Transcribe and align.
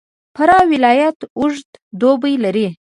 فراه 0.35 0.65
ولایت 0.73 1.19
اوږد 1.39 1.69
دوبی 1.99 2.35
لري. 2.43 2.67